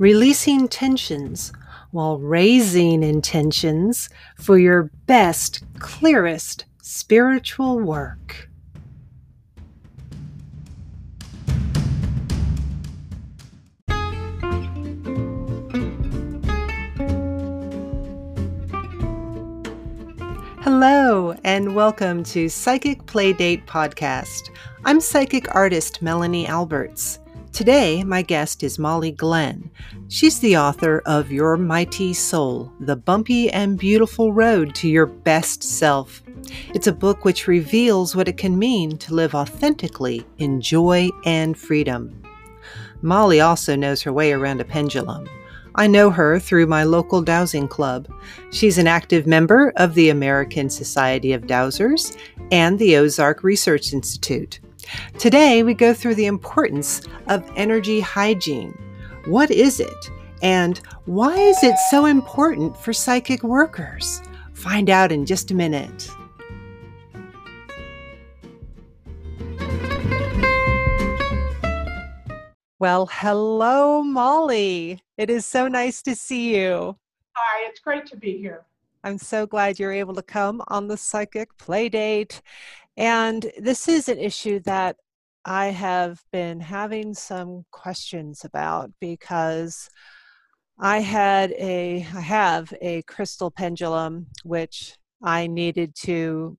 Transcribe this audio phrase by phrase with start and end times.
[0.00, 1.52] releasing tensions
[1.90, 8.48] while raising intentions for your best, clearest spiritual work.
[20.62, 24.48] Hello, and welcome to Psychic Playdate Podcast.
[24.86, 27.19] I'm psychic artist Melanie Alberts.
[27.52, 29.70] Today, my guest is Molly Glenn.
[30.08, 35.62] She's the author of Your Mighty Soul The Bumpy and Beautiful Road to Your Best
[35.62, 36.22] Self.
[36.74, 41.58] It's a book which reveals what it can mean to live authentically in joy and
[41.58, 42.22] freedom.
[43.02, 45.28] Molly also knows her way around a pendulum.
[45.74, 48.08] I know her through my local dowsing club.
[48.52, 52.16] She's an active member of the American Society of Dowsers
[52.52, 54.60] and the Ozark Research Institute.
[55.18, 58.72] Today, we go through the importance of energy hygiene.
[59.26, 60.10] What is it?
[60.42, 64.22] And why is it so important for psychic workers?
[64.54, 66.08] Find out in just a minute.
[72.78, 75.02] Well, hello, Molly.
[75.18, 76.96] It is so nice to see you.
[77.34, 78.64] Hi, it's great to be here.
[79.04, 82.40] I'm so glad you're able to come on the Psychic Playdate.
[83.00, 84.96] And this is an issue that
[85.46, 89.88] I have been having some questions about because
[90.78, 96.58] I had a I have a crystal pendulum which I needed to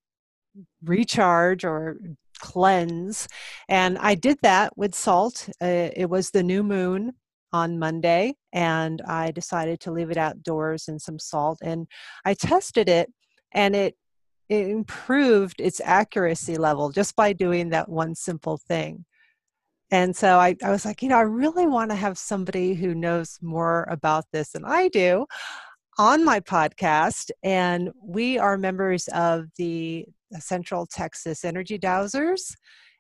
[0.84, 1.98] recharge or
[2.40, 3.28] cleanse
[3.70, 5.48] and I did that with salt.
[5.62, 7.14] Uh, it was the new moon
[7.54, 11.86] on Monday and I decided to leave it outdoors in some salt and
[12.26, 13.12] I tested it
[13.54, 13.96] and it
[14.52, 19.06] it improved its accuracy level just by doing that one simple thing.
[19.92, 22.94] And so I, I was like, you know, I really want to have somebody who
[22.94, 25.26] knows more about this than I do
[25.98, 27.32] on my podcast.
[27.44, 30.06] And we are members of the
[30.38, 32.54] Central Texas Energy Dowsers.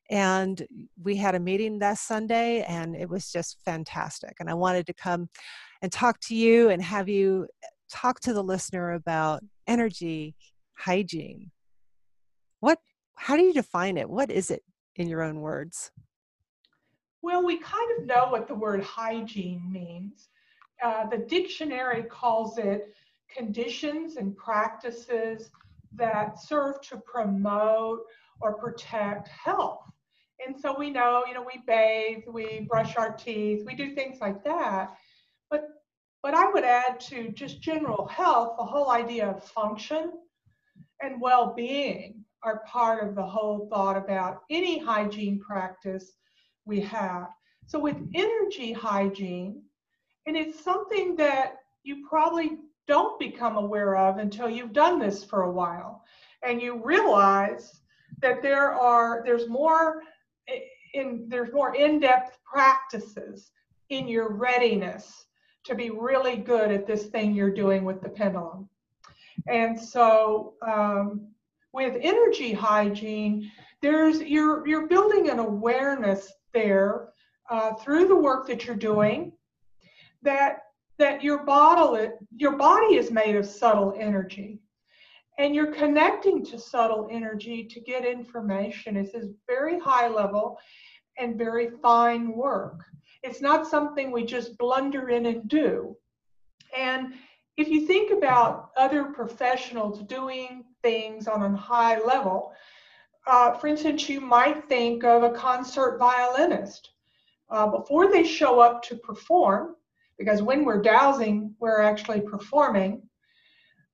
[0.09, 0.66] And
[1.03, 4.36] we had a meeting last Sunday, and it was just fantastic.
[4.40, 5.28] And I wanted to come
[5.81, 7.47] and talk to you and have you
[7.92, 10.36] talk to the listener about energy
[10.81, 11.52] hygiene.
[12.59, 12.80] What
[13.16, 14.09] how do you define it?
[14.09, 14.64] What is it
[14.96, 15.92] in your own words?
[17.22, 20.30] Well we kind of know what the word hygiene means.
[20.84, 22.94] Uh, the dictionary calls it
[23.36, 25.52] conditions and practices
[25.94, 28.02] that serve to promote
[28.41, 29.84] or protect health.
[30.46, 34.20] And so we know you know we bathe we brush our teeth we do things
[34.20, 34.97] like that.
[35.52, 35.68] But
[36.24, 40.12] but i would add to just general health the whole idea of function
[41.04, 46.14] and well being are part of the whole thought about any hygiene practice
[46.66, 47.28] we have.
[47.68, 49.62] So, with energy hygiene,
[50.26, 52.58] and it's something that you probably
[52.88, 56.04] don't become aware of until you've done this for a while
[56.44, 57.82] and you realize
[58.22, 60.02] that there are there's more
[60.94, 63.52] in there's more in-depth practices
[63.90, 65.26] in your readiness
[65.64, 68.68] to be really good at this thing you're doing with the pendulum
[69.47, 71.28] and so um,
[71.74, 77.09] with energy hygiene, there's you're you're building an awareness there
[77.50, 79.31] uh, through the work that you're doing
[80.22, 80.59] that
[81.00, 81.97] that your bottle
[82.35, 84.59] your body is made of subtle energy.
[85.40, 88.96] And you're connecting to subtle energy to get information.
[88.96, 90.59] It's this very high level
[91.18, 92.84] and very fine work.
[93.23, 95.96] It's not something we just blunder in and do.
[96.78, 97.13] And
[97.62, 102.54] if you think about other professionals doing things on a high level,
[103.28, 106.90] uh, for instance, you might think of a concert violinist.
[107.52, 109.76] Uh, before they show up to perform,
[110.18, 113.04] because when we're dowsing, we're actually performing,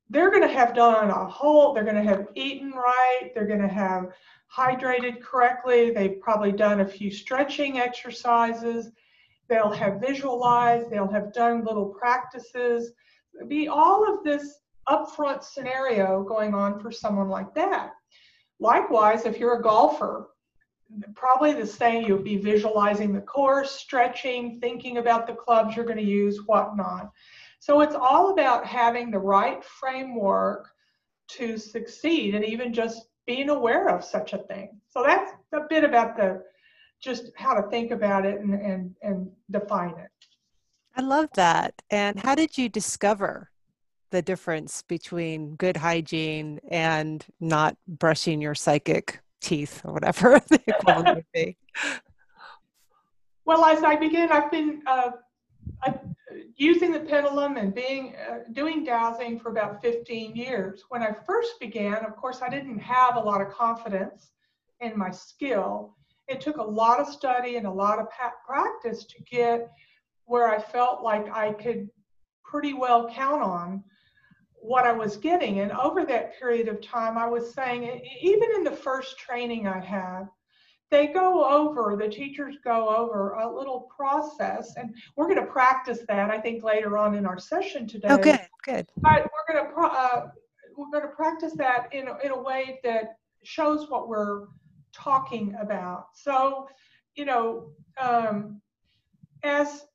[0.10, 3.62] they're going to have done a whole, they're going to have eaten right, they're going
[3.62, 4.14] to have
[4.56, 8.92] hydrated correctly, they've probably done a few stretching exercises,
[9.50, 12.94] they'll have visualized, they'll have done little practices
[13.48, 17.92] be all of this upfront scenario going on for someone like that.
[18.60, 20.30] Likewise, if you're a golfer,
[21.16, 25.98] probably the same, you'll be visualizing the course, stretching, thinking about the clubs you're going
[25.98, 27.12] to use, whatnot.
[27.60, 30.70] So it's all about having the right framework
[31.30, 34.80] to succeed and even just being aware of such a thing.
[34.88, 36.44] So that's a bit about the
[37.02, 40.10] just how to think about it and, and, and define it.
[40.98, 41.76] I love that.
[41.92, 43.52] And how did you discover
[44.10, 51.16] the difference between good hygiene and not brushing your psychic teeth or whatever the equivalent
[51.16, 51.56] would be?
[53.46, 55.12] Well, as I begin, I've been uh,
[55.84, 55.94] I,
[56.56, 60.84] using the pendulum and being uh, doing dowsing for about 15 years.
[60.90, 64.32] When I first began, of course, I didn't have a lot of confidence
[64.82, 65.96] in my skill.
[66.28, 68.08] It took a lot of study and a lot of
[68.46, 69.72] practice to get
[70.28, 71.90] where I felt like I could
[72.44, 73.84] pretty well count on
[74.54, 75.62] what I was getting.
[75.62, 79.80] And over that period of time, I was saying, even in the first training I
[79.80, 80.28] had,
[80.90, 86.00] they go over, the teachers go over a little process, and we're going to practice
[86.08, 88.08] that, I think, later on in our session today.
[88.10, 88.88] Oh, good, good.
[88.98, 90.28] But we're going to, uh,
[90.78, 94.48] we're going to practice that in a, in a way that shows what we're
[94.94, 96.08] talking about.
[96.14, 96.70] So,
[97.16, 98.62] you know, um,
[99.44, 99.88] as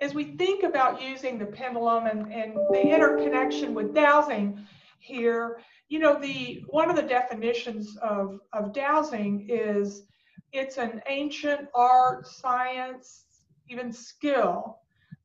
[0.00, 4.66] as we think about using the pendulum and, and the interconnection with dowsing
[5.00, 10.04] here, you know, the one of the definitions of, of dowsing is
[10.52, 13.24] it's an ancient art, science,
[13.68, 14.78] even skill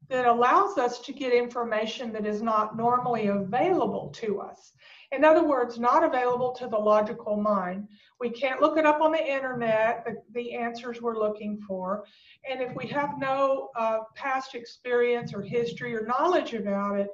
[0.09, 4.73] that allows us to get information that is not normally available to us.
[5.13, 7.87] In other words, not available to the logical mind.
[8.19, 12.03] We can't look it up on the internet, the, the answers we're looking for.
[12.49, 17.09] And if we have no uh, past experience or history or knowledge about it,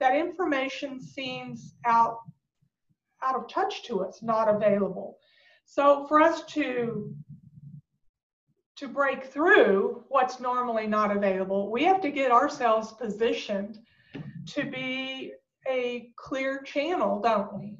[0.00, 2.18] that information seems out,
[3.22, 5.18] out of touch to us, not available.
[5.64, 7.14] So for us to
[8.76, 13.78] to break through what's normally not available, we have to get ourselves positioned
[14.46, 15.32] to be
[15.68, 17.78] a clear channel, don't we?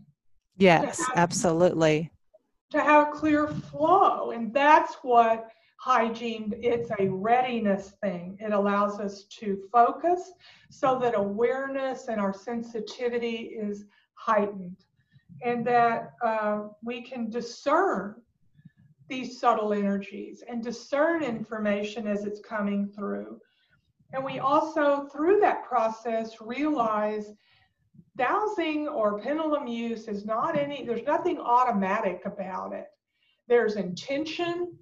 [0.57, 2.11] Yes, to have, absolutely.
[2.71, 4.31] To have a clear flow.
[4.31, 5.49] And that's what
[5.79, 8.39] hygiene, it's a readiness thing.
[8.41, 10.33] It allows us to focus
[10.71, 13.85] so that awareness and our sensitivity is
[14.15, 14.85] heightened
[15.43, 18.15] and that uh, we can discern
[19.09, 23.39] these subtle energies and discern information as it's coming through.
[24.15, 27.33] And we also, through that process, realize
[28.17, 32.87] dowsing or pendulum use is not any, there's nothing automatic about it.
[33.49, 34.73] There's intention,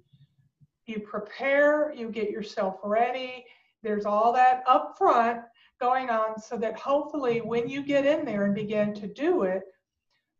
[0.85, 3.45] you prepare, you get yourself ready.
[3.81, 5.41] There's all that up front
[5.81, 9.63] going on so that hopefully when you get in there and begin to do it,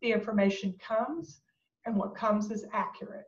[0.02, 1.42] the information comes
[1.86, 3.26] and what comes is accurate.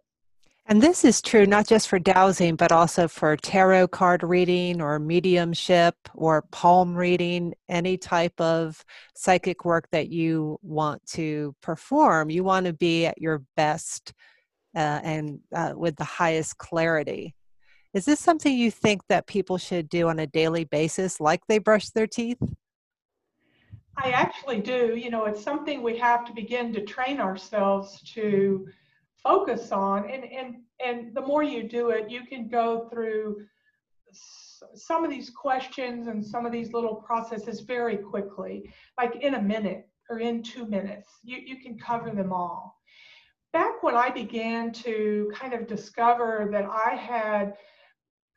[0.68, 4.98] And this is true not just for dowsing, but also for tarot card reading or
[4.98, 8.84] mediumship or palm reading, any type of
[9.14, 12.32] psychic work that you want to perform.
[12.32, 14.14] You want to be at your best
[14.76, 17.36] uh, and uh, with the highest clarity.
[17.94, 21.60] Is this something you think that people should do on a daily basis, like they
[21.60, 22.42] brush their teeth?
[23.98, 24.96] I actually do.
[24.98, 28.68] You know, it's something we have to begin to train ourselves to
[29.26, 30.56] focus on and and
[30.86, 33.38] and the more you do it you can go through
[34.76, 39.42] some of these questions and some of these little processes very quickly like in a
[39.42, 41.10] minute or in two minutes.
[41.24, 42.80] You, you can cover them all.
[43.54, 47.54] Back when i began to kind of discover that i had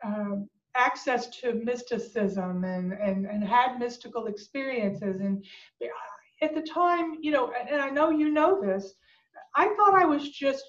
[0.04, 5.44] um, access to mysticism and, and, and had mystical experiences and
[6.40, 8.94] at the time you know and i know you know this
[9.56, 10.62] i thought i was just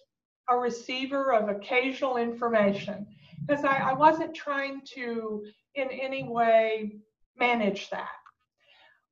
[0.49, 3.05] a receiver of occasional information
[3.47, 6.97] because I, I wasn't trying to in any way
[7.37, 8.09] manage that.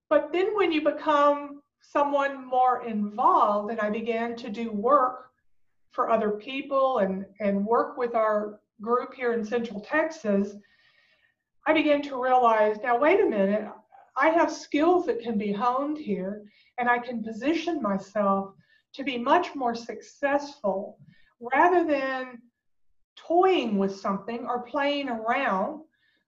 [0.10, 5.30] But then when you become someone more involved and I began to do work
[5.92, 10.54] for other people and, and work with our group here in Central Texas,
[11.66, 13.68] I began to realize now, wait a minute,
[14.16, 16.44] I have skills that can be honed here
[16.78, 18.54] and I can position myself
[18.94, 20.98] to be much more successful
[21.40, 22.42] rather than
[23.16, 25.82] toying with something or playing around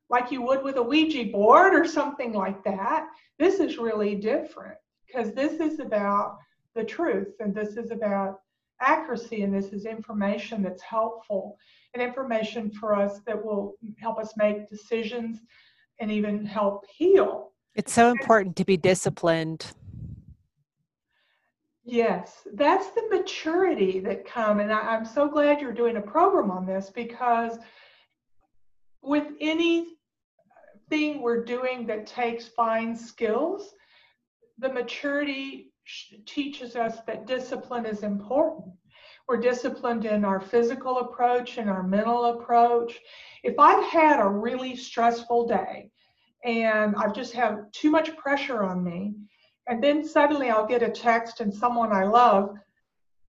[0.09, 4.75] like you would with a Ouija board or something like that, this is really different
[5.05, 6.39] because this is about
[6.75, 8.39] the truth and this is about
[8.81, 11.57] accuracy and this is information that's helpful
[11.93, 15.39] and information for us that will help us make decisions
[15.99, 17.51] and even help heal.
[17.75, 19.73] It's so important to be disciplined
[21.91, 26.51] Yes, that's the maturity that come, and I, am so glad you're doing a program
[26.51, 27.57] on this because
[29.01, 29.87] with anything
[30.91, 33.73] we're doing that takes fine skills,
[34.59, 35.71] the maturity
[36.27, 38.67] teaches us that discipline is important.
[39.27, 42.99] We're disciplined in our physical approach and our mental approach.
[43.43, 45.89] If I've had a really stressful day
[46.43, 49.15] and I've just have too much pressure on me,
[49.69, 52.55] and then suddenly I'll get a text and someone I love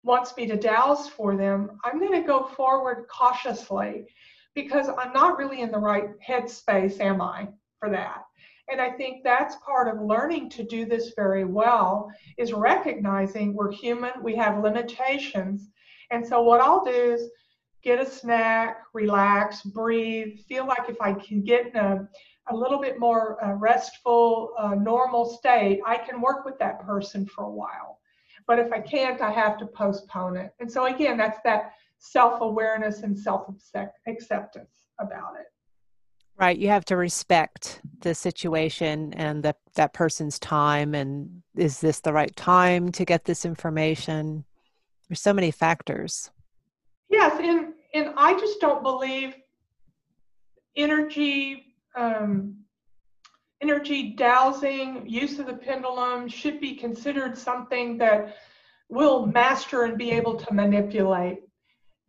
[0.03, 4.07] wants me to dowse for them, I'm going to go forward cautiously
[4.55, 7.49] because I'm not really in the right headspace, am I?
[7.81, 8.23] for that.
[8.71, 12.09] And I think that's part of learning to do this very well
[12.39, 15.69] is recognizing we're human, we have limitations.
[16.13, 17.31] And so what I'll do is
[17.83, 22.09] get a snack, relax, breathe, feel like if I can get in a,
[22.49, 27.27] a little bit more uh, restful, uh, normal state, I can work with that person
[27.27, 27.99] for a while.
[28.47, 30.53] But if I can't, I have to postpone it.
[30.59, 35.47] And so again, that's that self-awareness and self-acceptance about it.
[36.37, 36.57] Right.
[36.57, 40.95] You have to respect the situation and the, that person's time.
[40.95, 44.45] And is this the right time to get this information?
[45.09, 46.31] There's so many factors.
[47.11, 47.39] Yes.
[47.39, 49.35] And, and I just don't believe
[50.77, 52.57] energy, um,
[53.61, 58.37] energy dowsing, use of the pendulum should be considered something that
[58.89, 61.39] will master and be able to manipulate.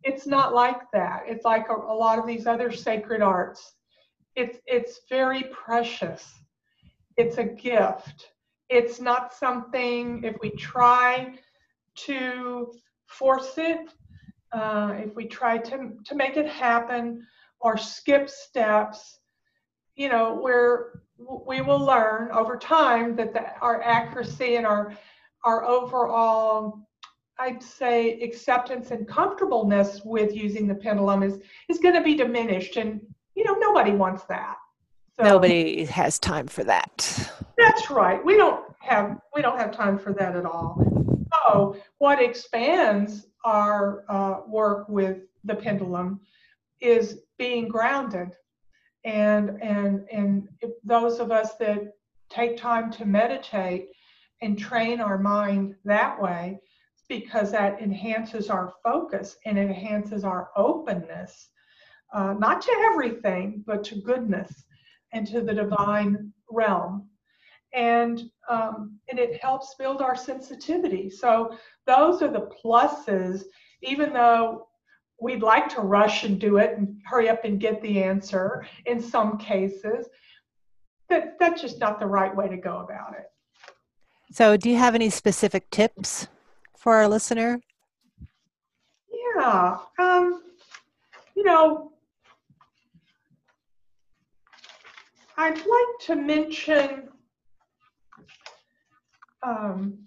[0.02, 1.24] It's not like that.
[1.26, 3.74] It's like a, a lot of these other sacred arts
[4.34, 6.26] it's it's very precious
[7.16, 8.30] it's a gift
[8.68, 11.34] it's not something if we try
[11.94, 12.72] to
[13.06, 13.92] force it
[14.52, 17.26] uh, if we try to to make it happen
[17.60, 19.18] or skip steps
[19.96, 21.02] you know where
[21.46, 24.96] we will learn over time that the, our accuracy and our
[25.44, 26.86] our overall
[27.38, 32.76] I'd say acceptance and comfortableness with using the pendulum is is going to be diminished
[32.76, 33.00] and
[33.34, 34.56] you know, nobody wants that.
[35.16, 37.30] So, nobody has time for that.
[37.58, 38.24] That's right.
[38.24, 40.82] We don't have we don't have time for that at all.
[41.32, 46.20] So what expands our uh, work with the pendulum
[46.80, 48.34] is being grounded,
[49.04, 50.48] and and and
[50.84, 51.92] those of us that
[52.30, 53.88] take time to meditate
[54.40, 56.58] and train our mind that way
[57.08, 61.50] because that enhances our focus and enhances our openness
[62.12, 64.64] uh, not to everything, but to goodness
[65.12, 67.08] and to the divine realm.
[67.74, 71.08] And, um, and it helps build our sensitivity.
[71.08, 71.56] So
[71.86, 73.44] those are the pluses,
[73.82, 74.68] even though
[75.22, 79.00] we'd like to rush and do it and hurry up and get the answer in
[79.00, 80.08] some cases.
[81.08, 83.26] That, that's just not the right way to go about it.
[84.32, 86.26] So, do you have any specific tips
[86.76, 87.60] for our listener?
[89.36, 89.78] Yeah.
[89.98, 90.42] Um,
[91.36, 91.92] you know,
[95.36, 97.08] I'd like to mention
[99.42, 99.98] um,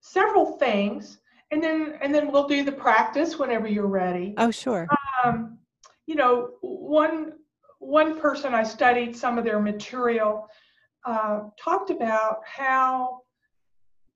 [0.00, 1.19] several things,
[1.50, 4.34] and then and then we'll do the practice whenever you're ready.
[4.36, 4.86] Oh, sure.
[5.24, 5.58] Um,
[6.06, 7.32] you know, one
[7.78, 10.48] one person I studied some of their material
[11.04, 13.22] uh, talked about how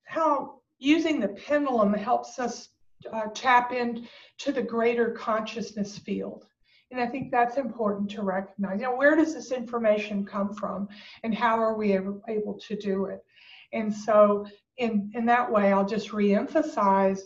[0.04, 2.68] how using the pendulum helps us
[3.12, 6.46] uh, tap into the greater consciousness field.
[6.90, 8.80] And I think that's important to recognize.
[8.80, 10.88] You know, where does this information come from
[11.24, 13.24] and how are we able, able to do it?
[13.72, 14.46] And so
[14.78, 17.20] in, in that way, I'll just reemphasize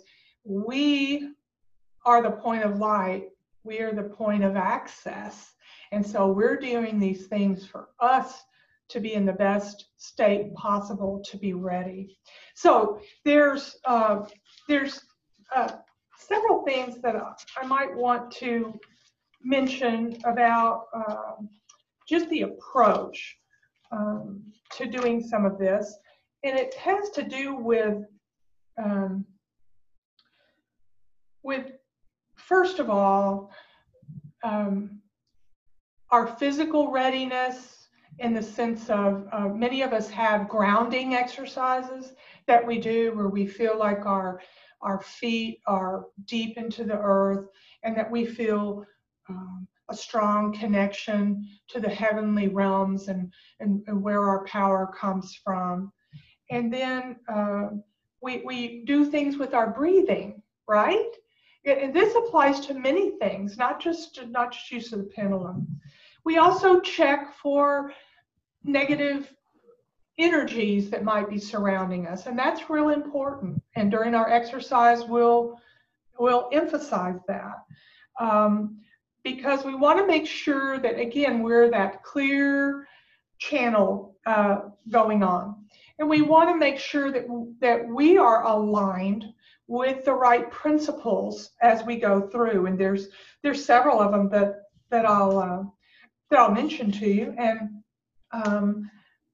[0.44, 1.30] we
[2.04, 3.28] are the point of light.
[3.64, 5.52] We are the point of access.
[5.92, 8.44] And so we're doing these things for us
[8.88, 12.16] to be in the best state possible to be ready.
[12.54, 14.22] So there's uh,
[14.66, 15.02] there's
[15.54, 15.72] uh,
[16.18, 18.78] several things that I might want to
[19.42, 21.48] mention about um,
[22.08, 23.36] just the approach
[23.92, 24.42] um,
[24.76, 25.94] to doing some of this.
[26.44, 28.04] And it has to do with,
[28.82, 29.24] um,
[31.42, 31.72] with
[32.36, 33.50] first of all,
[34.44, 35.00] um,
[36.10, 42.14] our physical readiness in the sense of uh, many of us have grounding exercises
[42.46, 44.40] that we do where we feel like our
[44.80, 47.48] our feet are deep into the earth
[47.82, 48.84] and that we feel
[49.28, 55.34] um, a strong connection to the heavenly realms and, and, and where our power comes
[55.42, 55.92] from.
[56.50, 57.68] And then uh,
[58.22, 61.10] we, we do things with our breathing, right?
[61.64, 65.66] And this applies to many things, not just not just use of the pendulum.
[66.24, 67.92] We also check for
[68.64, 69.32] negative
[70.18, 73.62] energies that might be surrounding us, and that's real important.
[73.76, 75.60] And during our exercise, we'll
[76.18, 77.64] we'll emphasize that.
[78.18, 78.78] Um,
[79.22, 82.86] because we want to make sure that, again, we're that clear
[83.38, 85.57] channel uh, going on.
[85.98, 87.26] And we want to make sure that,
[87.60, 89.24] that we are aligned
[89.66, 92.66] with the right principles as we go through.
[92.66, 93.08] And there's
[93.42, 95.62] there's several of them that that I'll uh,
[96.30, 97.34] that I'll mention to you.
[97.38, 97.82] And
[98.32, 98.90] um,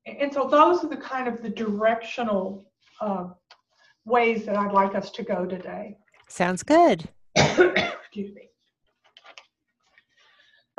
[0.07, 2.65] and so those are the kind of the directional
[3.01, 3.29] uh,
[4.05, 5.97] ways that I'd like us to go today.
[6.29, 7.09] Sounds good.
[7.37, 8.49] Excuse me.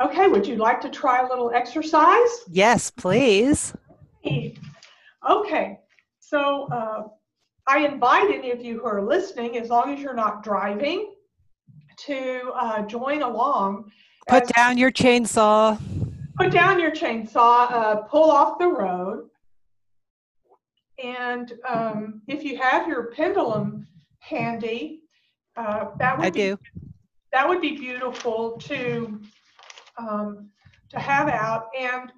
[0.02, 2.44] Okay, would you like to try a little exercise?
[2.50, 3.72] Yes, please.
[5.28, 5.78] Okay,
[6.20, 7.02] so uh,
[7.66, 11.14] I invite any of you who are listening, as long as you're not driving,
[11.98, 13.90] to uh, join along.
[14.28, 15.78] Put down your chainsaw.
[16.36, 19.28] Put down your chainsaw, uh, pull off the road.
[21.02, 23.86] And um, if you have your pendulum
[24.20, 25.00] handy,
[25.56, 26.58] uh, that would I be do.
[27.32, 29.20] that would be beautiful to
[29.98, 30.50] um,
[30.90, 31.68] to have out.
[31.78, 32.12] And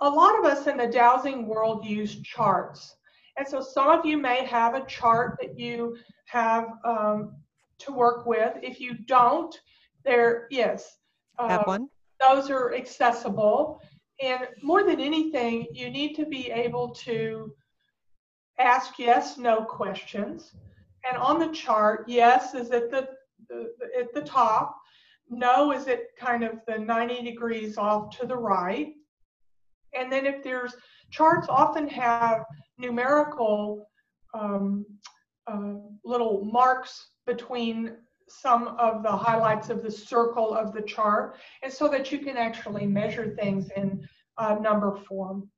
[0.00, 2.96] a lot of us in the dowsing world use charts.
[3.36, 7.36] And so some of you may have a chart that you have um,
[7.78, 8.54] to work with.
[8.62, 9.58] If you don't,
[10.04, 10.98] there, yes,
[11.38, 11.88] Have uh, one?
[12.20, 13.80] those are accessible.
[14.22, 17.54] And more than anything, you need to be able to
[18.58, 20.54] ask yes, no questions.
[21.08, 23.08] And on the chart, yes is at the,
[23.48, 24.76] the at the top,
[25.30, 28.94] no is at kind of the 90 degrees off to the right.
[29.98, 30.74] And then if there's
[31.10, 32.44] charts often have
[32.78, 33.86] numerical
[34.34, 34.86] um,
[35.46, 37.96] uh, little marks between
[38.28, 42.36] some of the highlights of the circle of the chart, and so that you can
[42.36, 44.06] actually measure things in
[44.38, 45.48] uh, number form.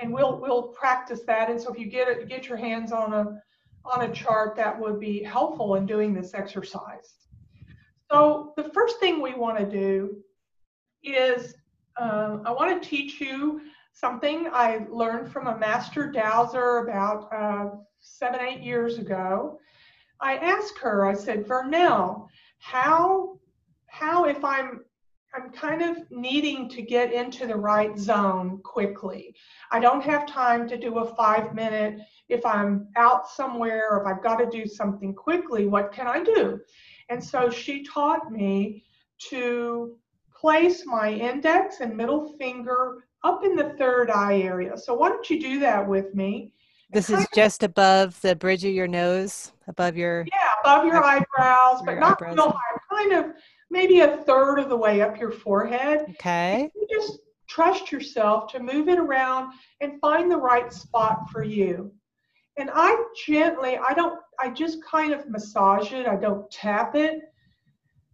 [0.00, 1.50] And we'll we'll practice that.
[1.50, 3.40] And so if you get get your hands on a
[3.84, 7.14] on a chart, that would be helpful in doing this exercise.
[8.10, 10.18] So the first thing we want to do
[11.02, 11.54] is
[12.00, 13.60] um, I want to teach you
[13.92, 19.58] something I learned from a master dowser about uh, seven, eight years ago.
[20.20, 23.38] I asked her, I said, Vernell, how,
[23.86, 24.84] how if I'm,
[25.34, 29.34] I'm kind of needing to get into the right zone quickly.
[29.70, 32.00] I don't have time to do a five minute.
[32.28, 36.60] If I'm out somewhere if I've got to do something quickly, what can I do?
[37.08, 38.84] And so she taught me
[39.30, 39.96] to
[40.42, 44.76] place my index and middle finger up in the third eye area.
[44.76, 46.52] So why don't you do that with me?
[46.92, 50.26] This is just above the bridge of your nose, above your.
[50.26, 53.32] Yeah, above your eyebrows, but Your not eyebrows, real high, kind of
[53.70, 56.04] maybe a third of the way up your forehead.
[56.10, 56.70] Okay.
[56.74, 61.92] You just trust yourself to move it around and find the right spot for you.
[62.58, 67.31] And I gently, I don't, I just kind of massage it, I don't tap it.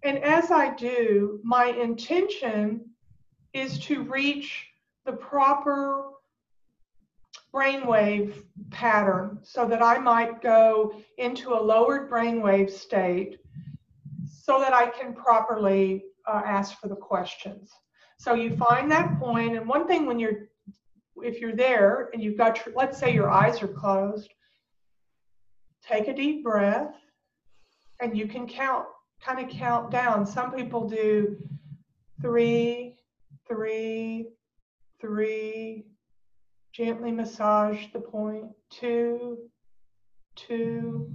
[0.05, 2.91] And as I do, my intention
[3.53, 4.67] is to reach
[5.05, 6.11] the proper
[7.53, 13.39] brainwave pattern so that I might go into a lowered brainwave state
[14.31, 17.71] so that I can properly uh, ask for the questions.
[18.19, 20.49] So you find that point, and one thing when you're,
[21.17, 24.31] if you're there and you've got, your, let's say your eyes are closed,
[25.83, 26.95] take a deep breath,
[28.01, 28.87] and you can count,
[29.25, 30.27] kind of count down.
[30.27, 31.37] Some people do
[32.21, 32.97] three,
[33.47, 34.29] three,
[35.01, 35.87] three,
[36.73, 39.39] gently massage the point, two,
[40.37, 41.11] two,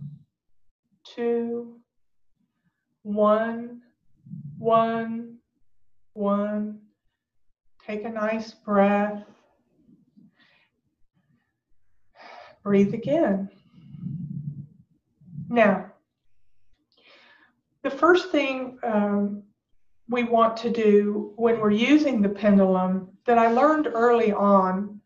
[1.03, 1.79] two,
[3.03, 3.81] one,
[4.57, 5.37] one,
[6.13, 6.79] one.
[7.85, 9.23] Take a nice breath.
[12.63, 13.49] Breathe again.
[15.49, 15.91] Now,
[17.83, 19.43] the first thing um,
[20.09, 24.99] we want to do when we're using the pendulum that I learned early on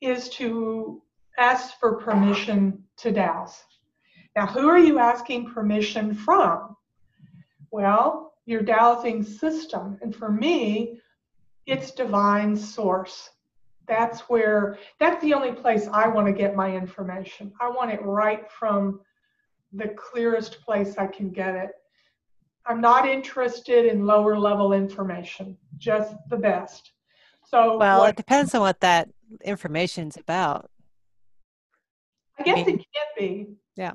[0.00, 1.02] is to
[1.38, 3.62] ask for permission to dowse.
[4.36, 6.76] Now, who are you asking permission from?
[7.70, 9.98] Well, your dowsing system.
[10.00, 11.00] And for me,
[11.66, 13.30] it's divine source.
[13.86, 17.52] That's where, that's the only place I want to get my information.
[17.60, 19.00] I want it right from
[19.72, 21.70] the clearest place I can get it.
[22.68, 26.92] I'm not interested in lower level information, just the best.
[27.46, 29.08] So, Well, what- it depends on what that
[29.42, 30.70] information's about.
[32.38, 33.56] I guess mean- it can be.
[33.74, 33.94] Yeah.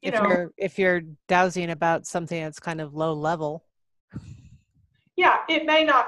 [0.00, 3.64] You if know, you're if you're dowsing about something that's kind of low level.
[5.16, 6.06] yeah, it may not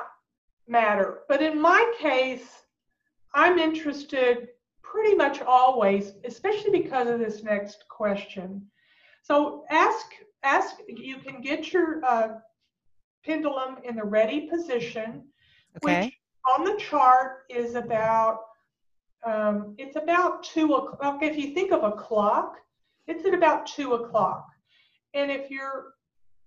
[0.69, 1.23] matter.
[1.29, 2.63] But in my case,
[3.35, 4.51] I'm interested
[4.83, 8.71] pretty much always, especially because of this next question.
[9.23, 12.29] So ask, ask, you can get your uh,
[13.25, 15.25] pendulum in the ready position,
[15.85, 16.05] Okay.
[16.05, 16.15] which
[16.49, 18.41] on the chart is about,
[19.25, 21.23] um, it's about two o'clock.
[21.23, 22.57] If you think of a clock,
[23.07, 24.47] it's at about two o'clock.
[25.15, 25.95] And if your,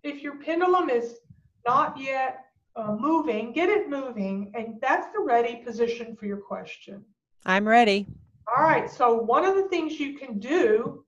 [0.04, 1.18] if your pendulum is
[1.66, 2.40] not yet
[2.76, 7.04] uh, moving, get it moving, and that's the ready position for your question.
[7.46, 8.08] I'm ready.
[8.48, 11.06] All right, so one of the things you can do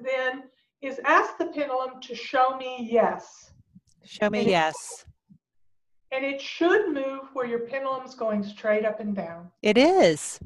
[0.00, 0.44] then
[0.86, 3.52] is ask the pendulum to show me yes.
[4.04, 5.06] Show me And it- yes.
[6.12, 9.50] And it should move where your pendulum's going straight up and down.
[9.62, 10.38] It is.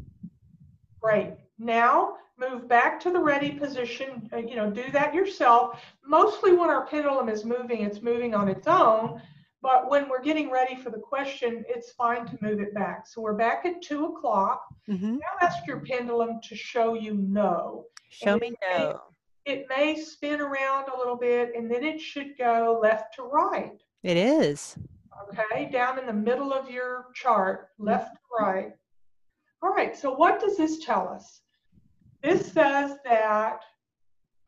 [1.01, 1.35] Great.
[1.59, 4.31] Now move back to the ready position.
[4.33, 5.83] Uh, you know, do that yourself.
[6.07, 9.21] Mostly when our pendulum is moving, it's moving on its own.
[9.61, 13.07] But when we're getting ready for the question, it's fine to move it back.
[13.07, 14.63] So we're back at two o'clock.
[14.89, 15.17] Mm-hmm.
[15.17, 17.87] Now ask your pendulum to show you no.
[18.09, 19.01] Show And me it no.
[19.49, 23.81] It may spin around a little bit and then it should go left to right.
[24.03, 24.77] It is.
[25.31, 28.73] Okay, down in the middle of your chart, left to right.
[29.63, 31.41] All right, so what does this tell us?
[32.23, 33.61] This says that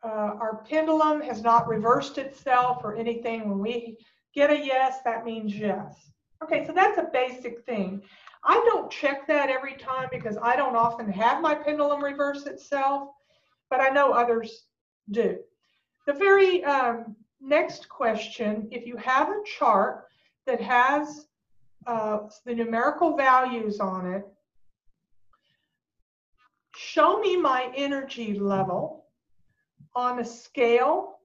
[0.04, 3.48] uh, our pendulum has not reversed itself or anything.
[3.48, 3.96] When we
[4.34, 6.10] get a yes, that means yes.
[6.44, 8.02] Okay, so that's a basic thing.
[8.44, 13.08] I don't check that every time because I don't often have my pendulum reverse itself,
[13.70, 14.66] but I know others
[15.10, 15.38] do.
[16.06, 20.06] The very um, next question, if you have a chart
[20.46, 21.26] that has
[21.86, 24.26] uh, the numerical values on it,
[26.76, 29.06] show me my energy level
[29.94, 31.18] on a scale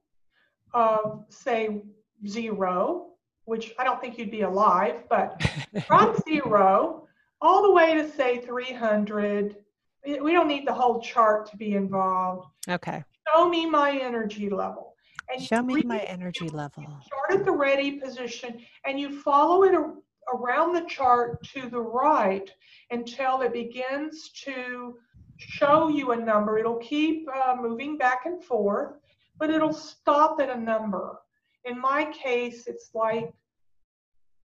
[0.72, 1.82] of, say,
[2.26, 3.08] zero,
[3.44, 5.40] which I don't think you'd be alive, but
[5.86, 7.06] from zero
[7.40, 9.56] all the way to, say, 300.
[10.04, 12.48] We we don't need the whole chart to be involved.
[12.68, 13.02] Okay.
[13.34, 14.94] Show me my energy level.
[15.32, 16.84] And Show me my energy level.
[17.04, 19.94] start at the ready position and you follow it ar-
[20.32, 22.48] around the chart to the right
[22.90, 24.96] until it begins to
[25.38, 26.58] show you a number.
[26.58, 28.92] It'll keep uh, moving back and forth,
[29.38, 31.18] but it'll stop at a number.
[31.64, 33.32] In my case, it's like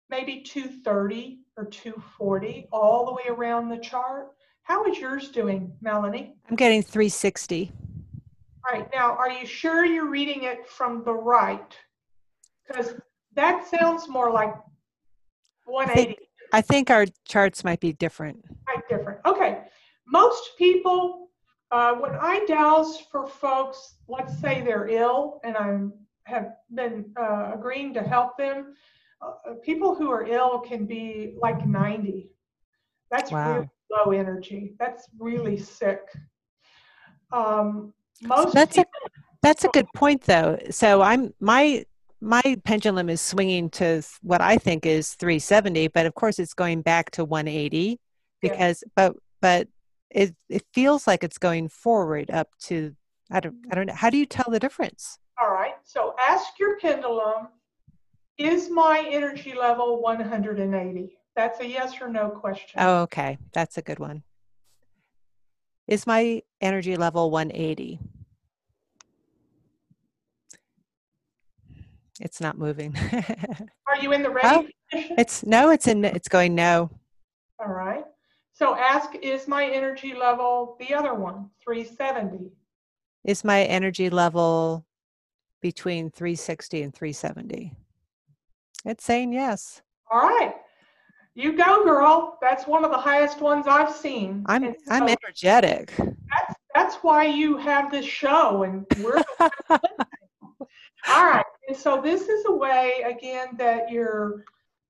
[0.10, 4.30] maybe 230 or 240 all the way around the chart.
[4.64, 6.36] How is yours doing, Melanie?
[6.50, 7.72] I'm getting 360.
[8.72, 11.76] Right, now, are you sure you're reading it from the right?
[12.66, 12.94] Because
[13.36, 14.54] that sounds more like
[15.66, 16.16] 180,
[16.54, 18.46] I think our charts might be different.
[18.66, 19.20] quite different.
[19.26, 19.64] Okay,
[20.08, 21.32] most people,
[21.72, 25.94] uh, when I dowse for folks, let's say they're ill and I'm
[26.26, 28.76] have been uh, agreeing to help them,
[29.22, 32.32] uh, people who are ill can be like 90.
[33.10, 33.54] That's Wow.
[33.56, 34.76] really low energy.
[34.80, 36.08] That's really sick.
[37.34, 38.86] Um, most that's a-
[39.42, 40.60] That's a good point though.
[40.70, 41.86] So I'm my
[42.22, 46.84] my pendulum is swinging to what I think is 370, but of course it's going
[46.84, 48.00] back to 180
[48.42, 48.50] Yeah.
[48.52, 49.68] because but but
[50.12, 52.96] it it feels like it's going forward up to
[53.32, 53.96] I don't I don't know.
[53.96, 55.18] How do you tell the difference?
[55.42, 57.48] All right, so ask your pendulum,
[58.38, 61.18] is my energy level 180?
[61.36, 62.76] That's a yes or no question.
[62.78, 63.40] Oh, okay.
[63.54, 64.22] That's a good one.
[65.88, 68.00] Is my energy level 180?
[72.22, 72.96] It's not moving.
[73.88, 74.34] Are you in the Oh.
[74.34, 75.16] ready position?
[75.18, 76.90] it's no, it's in it's going no.
[77.60, 78.06] All right.
[78.54, 82.52] So ask, is my energy level the other one, 370?
[83.24, 84.86] Is my energy level
[85.62, 87.74] between 360 and 370?
[88.86, 89.82] It's saying yes.
[90.12, 90.56] All right.
[91.34, 92.38] You go, girl.
[92.42, 94.44] That's one of the highest ones I've seen.
[94.48, 95.94] I'm And I'm energetic.
[95.98, 99.24] that's, that's why you have this show, and we're
[101.10, 104.44] All right, and so this is a way, again, that you're,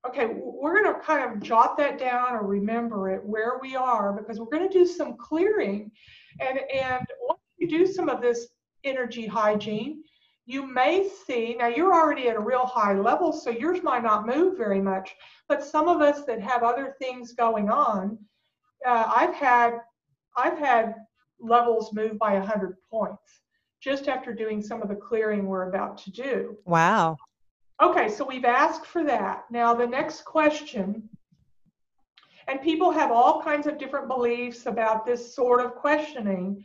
[0.08, 4.40] okay, we're gonna kind of jot that down or remember it where we are, because
[4.40, 5.92] we're gonna do some clearing.
[6.40, 8.48] And, and once you do some of this
[8.84, 10.04] energy hygiene,
[10.46, 14.26] you may see, now you're already at a real high level, so yours might not
[14.26, 15.14] move very much,
[15.48, 18.18] but some of us that have other things going on,
[18.86, 19.82] uh, I've had,
[20.36, 20.96] I've had
[21.40, 23.42] levels move by 100 points
[23.82, 26.58] just after doing some of the clearing we're about to do.
[26.66, 27.18] Wow.
[27.82, 29.46] Okay, so we've asked for that.
[29.50, 31.10] Now, the next question,
[32.48, 36.64] and people have all kinds of different beliefs about this sort of questioning,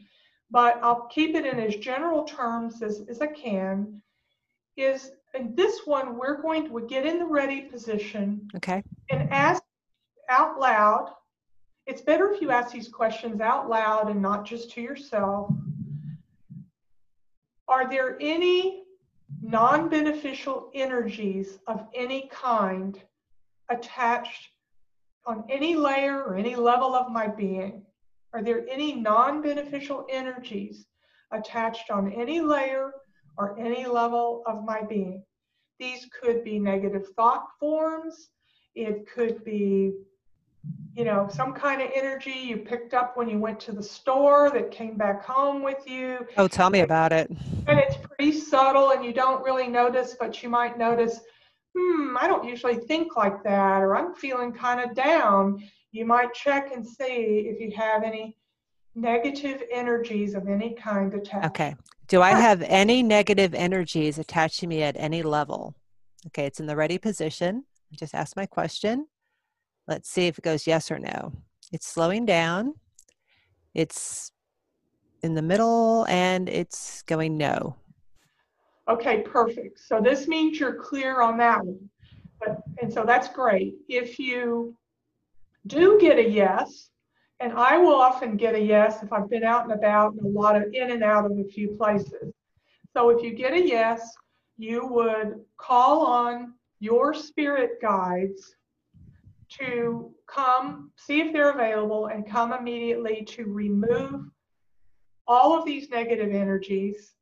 [0.50, 4.02] but I'll keep it in as general terms as, as I can,
[4.76, 8.82] is in this one, we're going to get in the ready position Okay.
[9.10, 9.62] and ask
[10.28, 11.12] out loud.
[11.86, 15.50] It's better if you ask these questions out loud and not just to yourself.
[17.68, 18.84] Are there any
[19.42, 23.00] non beneficial energies of any kind
[23.70, 24.48] attached
[25.26, 27.84] on any layer or any level of my being?
[28.32, 30.86] Are there any non beneficial energies
[31.32, 32.92] attached on any layer
[33.36, 35.24] or any level of my being?
[35.78, 38.30] These could be negative thought forms.
[38.74, 39.92] It could be,
[40.96, 44.50] you know, some kind of energy you picked up when you went to the store
[44.50, 46.26] that came back home with you.
[46.38, 47.30] Oh, tell me about it.
[47.66, 51.20] And it's pretty subtle and you don't really notice, but you might notice
[51.76, 56.32] hmm, I don't usually think like that, or I'm feeling kind of down, you might
[56.32, 58.36] check and see if you have any
[58.94, 61.46] negative energies of any kind attached.
[61.46, 61.76] Okay.
[62.08, 65.74] Do I have any negative energies attached to me at any level?
[66.28, 67.64] Okay, it's in the ready position.
[67.92, 69.06] Just ask my question.
[69.88, 71.32] Let's see if it goes yes or no.
[71.72, 72.74] It's slowing down.
[73.74, 74.32] It's
[75.22, 77.76] in the middle and it's going no.
[78.88, 79.80] Okay, perfect.
[79.80, 81.88] So this means you're clear on that one.
[82.40, 83.74] But, and so that's great.
[83.88, 84.76] If you
[85.66, 86.90] do get a yes,
[87.40, 90.28] and I will often get a yes if I've been out and about and a
[90.28, 92.32] lot of in and out of a few places.
[92.92, 94.14] So if you get a yes,
[94.56, 98.55] you would call on your spirit guides
[99.58, 104.24] to come, see if they're available, and come immediately to remove
[105.26, 107.14] all of these negative energies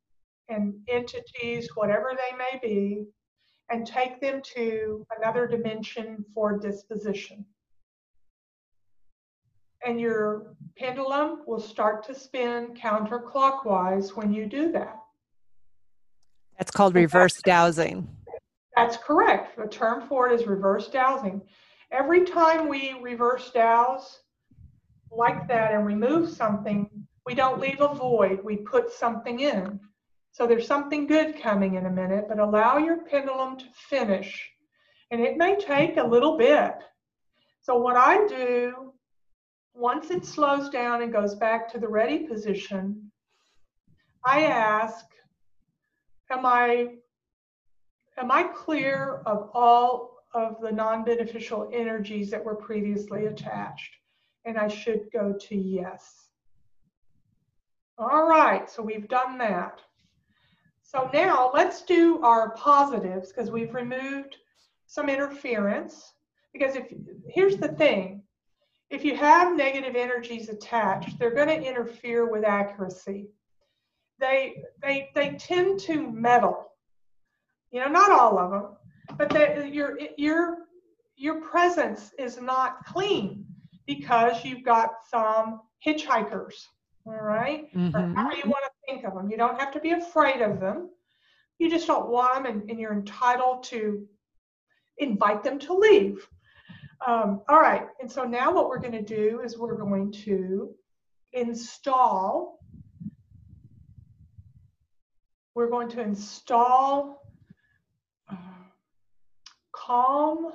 [0.49, 3.05] and entities, whatever they may be,
[3.69, 7.45] and take them to another dimension for disposition.
[9.85, 14.97] And your pendulum will start to spin counterclockwise when you do that.
[16.57, 18.07] That's called reverse dowsing.
[18.75, 19.57] That's correct.
[19.57, 21.41] The term for it is reverse dowsing.
[21.91, 24.19] Every time we reverse dowse
[25.11, 26.89] like that and remove something,
[27.25, 29.79] we don't leave a void, we put something in.
[30.31, 34.51] So there's something good coming in a minute, but allow your pendulum to finish.
[35.11, 36.73] And it may take a little bit.
[37.61, 38.93] So what I do,
[39.73, 43.11] once it slows down and goes back to the ready position,
[44.25, 45.05] I ask,
[46.29, 46.87] am I
[48.17, 53.95] am I clear of all of the non-beneficial energies that were previously attached?
[54.43, 56.27] And I should go to yes.
[57.97, 59.81] All right, so we've done that.
[60.83, 64.35] So now let's do our positives because we've removed
[64.85, 66.13] some interference.
[66.53, 66.93] Because if
[67.27, 68.21] here's the thing,
[68.89, 73.29] if you have negative energies attached, they're going to interfere with accuracy.
[74.19, 76.71] They they they tend to meddle.
[77.71, 78.74] You know, not all of them,
[79.17, 80.57] but that your your
[81.15, 83.45] your presence is not clean
[83.87, 86.53] because you've got some hitchhikers
[87.05, 87.73] all right?
[87.73, 87.95] mm-hmm.
[87.95, 89.29] Or however you want to think of them.
[89.29, 90.89] You don't have to be afraid of them.
[91.59, 94.05] You just don't want them, and, and you're entitled to
[94.97, 96.27] invite them to leave.
[97.05, 100.71] Um, all right, and so now what we're going to do is we're going to
[101.33, 102.59] install.
[105.53, 107.21] We're going to install
[109.85, 110.51] calm,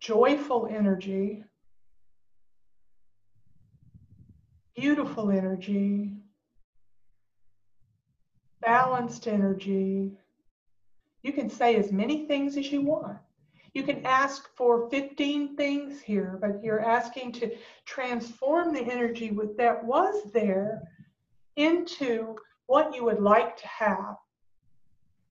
[0.00, 1.42] joyful energy
[4.76, 6.12] beautiful energy,
[8.60, 10.12] balanced energy.
[11.22, 13.18] You can say as many things as you want.
[13.72, 19.56] You can ask for 15 things here, but you're asking to transform the energy with,
[19.56, 20.82] that was there
[21.56, 24.16] into what you would like to have,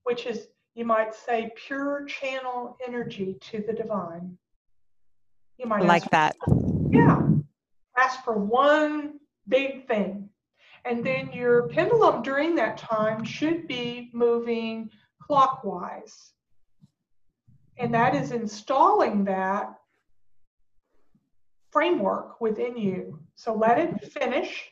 [0.03, 4.37] which is, you might say, pure channel energy to the divine.
[5.57, 6.35] You might like that.
[6.91, 7.21] yeah.
[7.97, 10.29] Ask for one big thing.
[10.83, 14.89] And then your pendulum during that time should be moving
[15.21, 16.33] clockwise.
[17.77, 19.73] And that is installing that
[21.71, 23.19] framework within you.
[23.35, 24.69] So let it finish.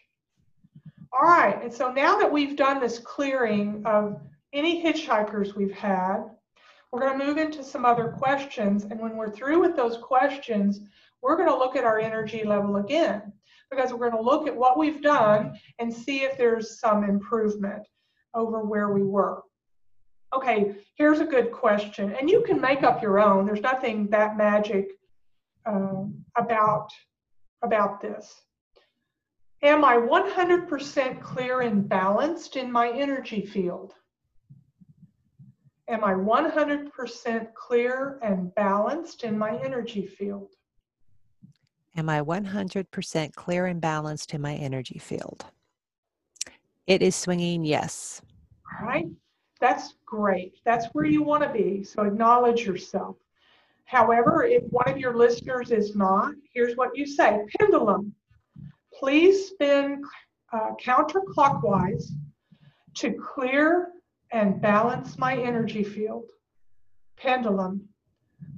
[1.14, 4.20] All right, and so now that we've done this clearing of
[4.54, 6.24] any hitchhikers we've had,
[6.92, 8.84] we're going to move into some other questions.
[8.84, 10.80] And when we're through with those questions,
[11.22, 13.34] we're going to look at our energy level again
[13.72, 17.88] because we're going to look at what we've done and see if there's some improvement
[18.36, 19.42] over where we were.
[20.36, 23.46] Okay, here's a good question, and you can make up your own.
[23.46, 24.90] There's nothing that magic
[25.66, 26.90] um, about,
[27.62, 28.34] about this.
[29.62, 33.94] Am I 100% clear and balanced in my energy field?
[35.90, 40.50] Am I 100% clear and balanced in my energy field?
[41.96, 45.46] Am I 100% clear and balanced in my energy field?
[46.88, 48.22] It is swinging yes.
[48.80, 49.08] All right.
[49.60, 50.56] That's great.
[50.66, 51.84] That's where you want to be.
[51.84, 53.18] So acknowledge yourself.
[53.86, 58.14] However, if one of your listeners is not, here's what you say Pendulum,
[58.94, 60.02] please spin
[60.52, 62.06] uh, counterclockwise
[62.96, 63.90] to clear
[64.34, 66.30] and balance my energy field.
[67.16, 67.88] Pendulum,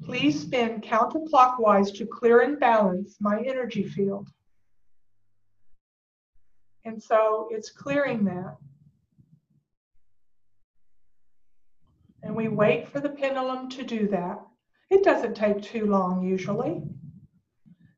[0.03, 4.29] Please spin counterclockwise to clear and balance my energy field.
[6.83, 8.57] And so it's clearing that.
[12.21, 14.39] And we wait for the pendulum to do that.
[14.91, 16.83] It doesn't take too long usually.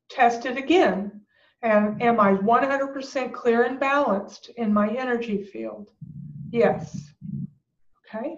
[0.09, 1.21] Test it again.
[1.61, 5.89] And am I 100% clear and balanced in my energy field?
[6.51, 7.11] Yes.
[8.07, 8.37] Okay.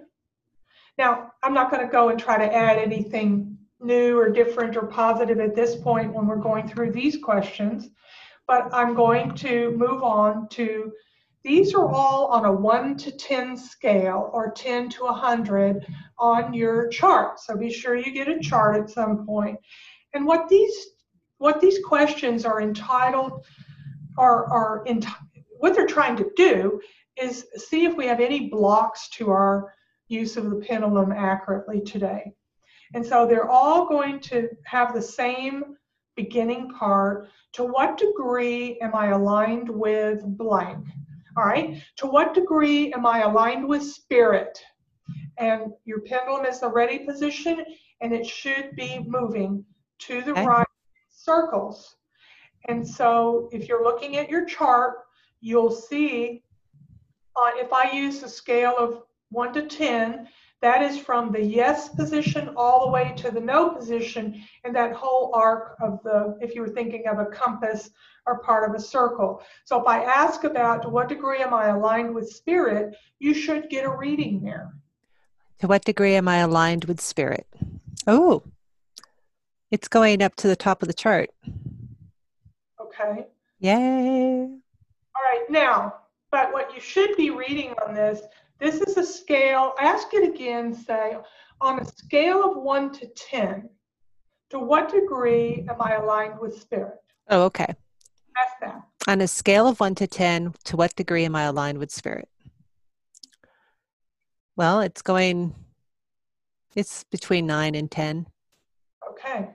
[0.98, 4.88] Now, I'm not going to go and try to add anything new or different or
[4.88, 7.90] positive at this point when we're going through these questions,
[8.48, 10.92] but I'm going to move on to
[11.44, 15.86] these are all on a 1 to 10 scale or 10 to 100
[16.18, 17.40] on your chart.
[17.40, 19.58] So be sure you get a chart at some point.
[20.14, 20.88] And what these
[21.38, 23.46] what these questions are entitled
[24.18, 25.06] are, are ent-
[25.60, 26.82] what they're trying to do
[27.22, 29.74] is see if we have any blocks to our
[30.08, 32.34] use of the pendulum accurately today.
[32.94, 35.76] And so they're all going to have the same
[36.16, 37.30] beginning part.
[37.54, 40.86] To what degree am I aligned with blank?
[41.38, 41.82] All right.
[41.98, 44.60] To what degree am I aligned with spirit?
[45.38, 47.64] And your pendulum is the ready position
[48.02, 49.64] and it should be moving
[50.00, 50.46] to the okay.
[50.46, 50.68] right
[51.10, 51.96] circles.
[52.68, 54.98] And so if you're looking at your chart,
[55.42, 56.44] you'll see
[57.40, 60.28] uh, if I use a scale of 1 to 10,
[60.62, 64.94] that is from the yes position all the way to the no position and that
[64.94, 67.92] whole arc of the, if you were thinking of a compass
[68.26, 69.42] or part of a circle.
[69.64, 73.70] So if I ask about to what degree am I aligned with spirit, you should
[73.70, 74.74] get a reading there.
[75.60, 77.48] To what degree am I aligned with spirit?
[78.06, 78.44] Oh,
[79.72, 81.30] it's going up to the top of the chart.
[82.82, 83.28] Okay.
[83.60, 84.42] Yay.
[84.42, 85.96] All right, now,
[86.32, 88.22] but what you should be reading on this,
[88.60, 89.74] this is a scale.
[89.80, 91.18] Ask it again, say,
[91.62, 93.70] on a scale of 1 to 10,
[94.52, 96.96] to what degree am I aligned with spirit?
[97.30, 97.74] Oh, okay.
[98.38, 98.82] Ask that.
[99.08, 102.30] On a scale of 1 to 10, to what degree am I aligned with spirit?
[104.56, 105.56] Well, it's going,
[106.76, 108.28] it's between 9 and 10.
[109.10, 109.50] Okay.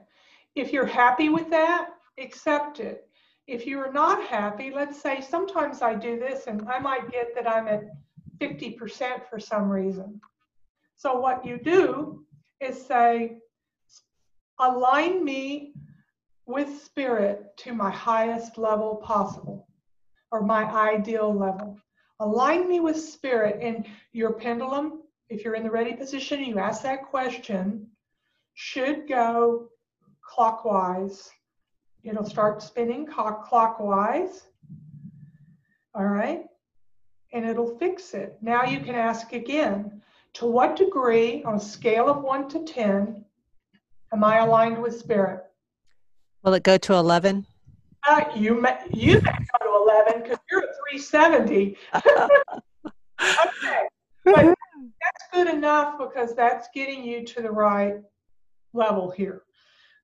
[0.55, 3.07] If you're happy with that, accept it.
[3.47, 7.49] If you're not happy, let's say sometimes I do this and I might get that
[7.49, 7.83] I'm at
[8.39, 10.19] 50% for some reason.
[10.95, 12.25] So what you do
[12.59, 13.37] is say,
[14.59, 15.73] align me
[16.45, 19.67] with spirit to my highest level possible
[20.31, 21.77] or my ideal level.
[22.19, 26.83] Align me with spirit and your pendulum, if you're in the ready position, you ask
[26.83, 27.87] that question,
[28.53, 29.69] should go
[30.21, 31.29] clockwise.
[32.05, 34.43] It'll start spinning clockwise.
[35.95, 36.43] All right.
[37.33, 38.37] And it'll fix it.
[38.41, 43.25] Now you can ask again to what degree, on a scale of 1 to 10,
[44.13, 45.45] am I aligned with spirit?
[46.43, 47.47] Will it go to 11?
[48.07, 51.75] Uh, you may, you may go to 11 because you're at 370.
[52.85, 53.87] okay.
[54.25, 57.95] But that's good enough because that's getting you to the right
[58.73, 59.41] level here.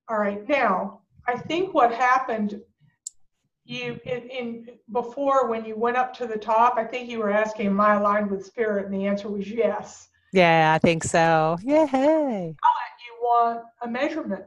[0.08, 2.60] All right, now I think what happened
[3.64, 7.30] you in, in, before when you went up to the top, I think you were
[7.30, 10.08] asking, "Am I aligned with spirit?" And the answer was yes.
[10.32, 11.58] Yeah, I think so.
[11.62, 12.56] Yay!
[13.06, 14.44] You want a measurement,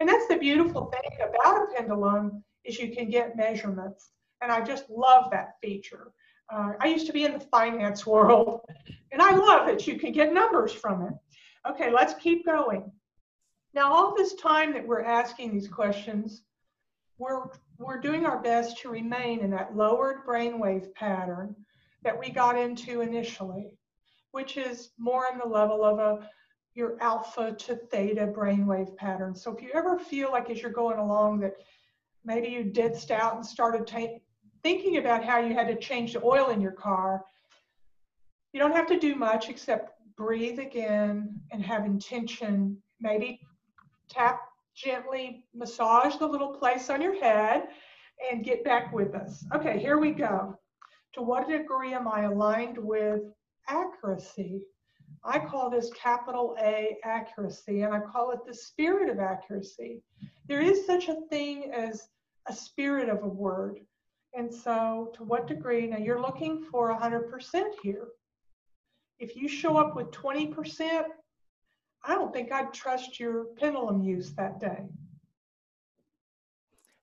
[0.00, 4.10] and that's the beautiful thing about a pendulum is you can get measurements,
[4.42, 6.12] and I just love that feature.
[6.52, 8.60] Uh, I used to be in the finance world,
[9.12, 11.14] and I love that you can get numbers from it.
[11.70, 12.90] Okay, let's keep going.
[13.78, 16.42] Now, all this time that we're asking these questions,
[17.16, 17.44] we're,
[17.78, 21.54] we're doing our best to remain in that lowered brainwave pattern
[22.02, 23.70] that we got into initially,
[24.32, 26.28] which is more on the level of a
[26.74, 29.36] your alpha to theta brainwave pattern.
[29.36, 31.54] So if you ever feel like as you're going along that
[32.24, 34.18] maybe you ditzed out and started ta-
[34.64, 37.22] thinking about how you had to change the oil in your car,
[38.52, 42.76] you don't have to do much except breathe again and have intention.
[43.00, 43.40] Maybe
[44.08, 44.40] tap
[44.74, 47.68] gently, massage the little place on your head,
[48.30, 49.44] and get back with us.
[49.54, 50.58] Okay, here we go.
[51.14, 53.22] To what degree am I aligned with
[53.68, 54.62] accuracy?
[55.24, 60.02] I call this capital A accuracy, and I call it the spirit of accuracy.
[60.46, 62.08] There is such a thing as
[62.46, 63.80] a spirit of a word.
[64.34, 65.86] And so, to what degree?
[65.86, 68.08] Now, you're looking for 100% here.
[69.18, 71.04] If you show up with 20%,
[72.04, 74.86] I don't think I'd trust your pendulum use that day.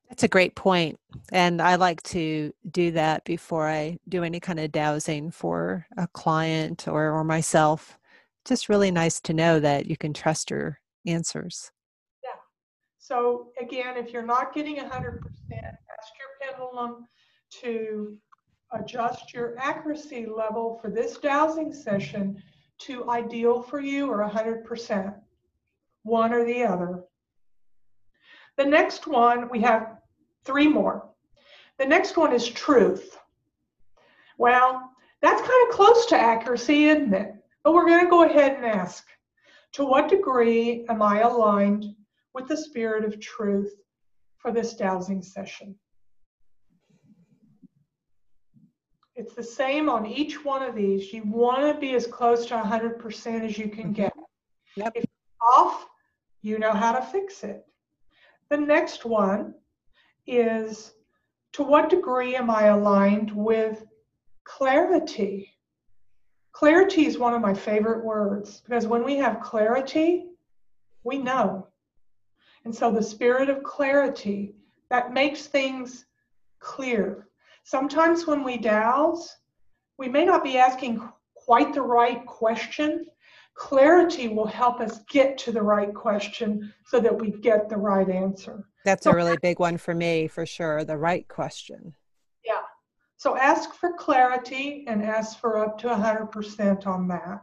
[0.09, 0.99] That's a great point.
[1.31, 6.07] And I like to do that before I do any kind of dowsing for a
[6.07, 7.97] client or, or myself.
[8.45, 11.71] Just really nice to know that you can trust your answers.
[12.23, 12.39] Yeah.
[12.99, 14.91] So, again, if you're not getting 100%, ask
[15.49, 17.07] your pendulum
[17.61, 18.17] to
[18.73, 22.41] adjust your accuracy level for this dowsing session
[22.79, 25.15] to ideal for you or 100%,
[26.03, 27.03] one or the other.
[28.57, 29.97] The next one, we have
[30.43, 31.09] three more.
[31.77, 33.17] The next one is truth.
[34.37, 37.33] Well, that's kind of close to accuracy, isn't it?
[37.63, 39.05] But we're going to go ahead and ask
[39.73, 41.85] to what degree am I aligned
[42.33, 43.73] with the spirit of truth
[44.37, 45.75] for this dowsing session?
[49.15, 51.13] It's the same on each one of these.
[51.13, 53.93] You want to be as close to 100% as you can mm-hmm.
[53.93, 54.13] get.
[54.75, 54.91] Yep.
[54.95, 55.05] If
[55.41, 55.85] off,
[56.41, 57.65] you know how to fix it.
[58.49, 59.53] The next one
[60.27, 60.93] is
[61.53, 63.85] to what degree am I aligned with
[64.43, 65.53] clarity?
[66.51, 70.25] Clarity is one of my favorite words because when we have clarity,
[71.03, 71.67] we know.
[72.65, 74.55] And so the spirit of clarity
[74.89, 76.05] that makes things
[76.59, 77.27] clear.
[77.65, 79.37] Sometimes when we dowse,
[79.97, 81.01] we may not be asking
[81.33, 83.07] quite the right question.
[83.55, 88.07] Clarity will help us get to the right question so that we get the right
[88.07, 88.65] answer.
[88.85, 90.83] That's so, a really big one for me, for sure.
[90.83, 91.95] The right question.
[92.45, 92.61] Yeah.
[93.17, 97.41] So ask for clarity and ask for up to 100% on that.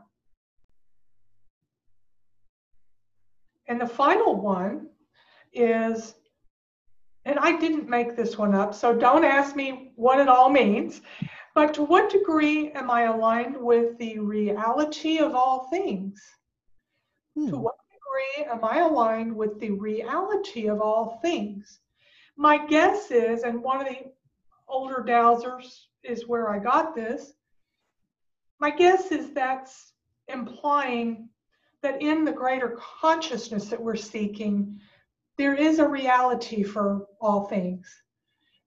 [3.67, 4.87] And the final one
[5.53, 6.15] is
[7.25, 11.01] and I didn't make this one up, so don't ask me what it all means.
[11.55, 16.21] But to what degree am I aligned with the reality of all things?
[17.37, 17.51] Hmm.
[17.51, 21.81] To what degree am I aligned with the reality of all things?
[22.37, 24.13] My guess is, and one of the
[24.69, 27.35] older dowsers is where I got this,
[28.59, 29.93] my guess is that's
[30.29, 31.29] implying
[31.83, 34.81] that in the greater consciousness that we're seeking,
[35.43, 37.93] there is a reality for all things.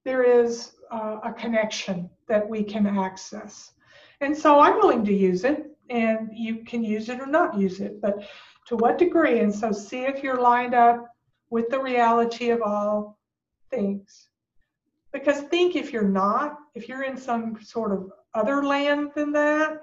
[0.03, 3.71] There is uh, a connection that we can access.
[4.19, 7.80] And so I'm willing to use it, and you can use it or not use
[7.80, 8.28] it, but
[8.67, 9.39] to what degree?
[9.39, 11.07] And so see if you're lined up
[11.49, 13.19] with the reality of all
[13.71, 14.28] things.
[15.13, 19.80] Because think if you're not, if you're in some sort of other land than that,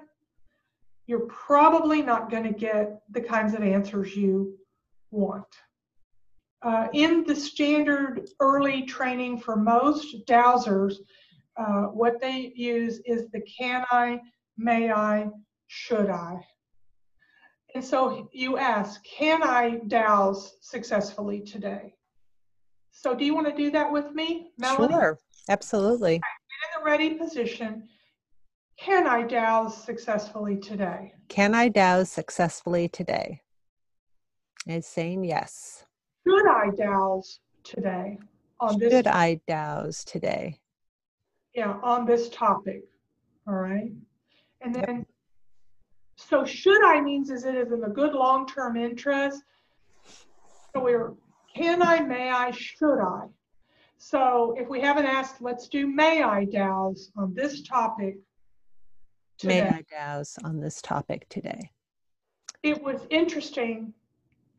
[1.07, 4.59] you're probably not going to get the kinds of answers you
[5.09, 5.47] want.
[6.63, 10.95] Uh, in the standard early training for most dowsers,
[11.57, 14.19] uh, what they use is the can I,
[14.57, 15.27] may I,
[15.67, 16.39] should I.
[17.75, 21.95] And so you ask, can I dowse successfully today?
[22.91, 24.93] So do you want to do that with me, Melanie?
[24.93, 26.19] Sure, absolutely.
[26.19, 27.89] Get in the ready position.
[28.79, 31.13] Can I dowse successfully today?
[31.27, 33.41] Can I dowse successfully today?
[34.65, 35.83] It's saying yes.
[36.27, 38.17] Should I dowse today
[38.59, 38.91] on this?
[38.91, 40.59] Should I dowse today?
[41.53, 42.83] Yeah, on this topic.
[43.47, 43.91] All right.
[44.61, 45.05] And then,
[46.15, 49.43] so should I means is it is in the good long term interest.
[50.73, 51.13] So we're
[51.55, 53.27] can I, may I, should I?
[53.97, 58.17] So if we haven't asked, let's do may I dowse on this topic
[59.37, 59.61] today.
[59.61, 61.71] May I dowse on this topic today?
[62.63, 63.93] It was interesting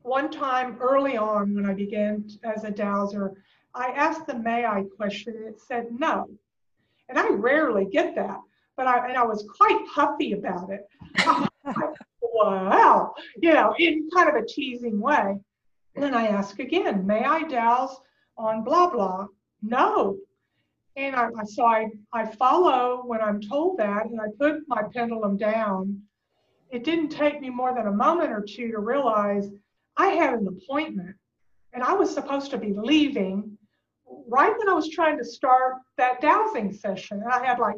[0.05, 3.33] one time early on when I began as a dowser,
[3.75, 6.29] I asked the may I question and it said no.
[7.09, 8.39] And I rarely get that,
[8.77, 10.87] but I, and I was quite puffy about it.
[12.23, 15.39] wow, you know, in kind of a teasing way.
[15.95, 17.97] And then I ask again, may I dowse
[18.37, 19.27] on blah, blah?
[19.63, 20.19] No.
[20.97, 25.39] And I, so I, I follow when I'm told that and I put my pendulum
[25.39, 26.03] down.
[26.71, 29.49] It didn't take me more than a moment or two to realize
[29.97, 31.17] I had an appointment
[31.73, 33.57] and I was supposed to be leaving
[34.29, 37.23] right when I was trying to start that dowsing session.
[37.23, 37.77] And I had like